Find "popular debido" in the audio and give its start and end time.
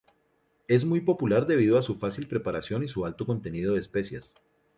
1.01-1.77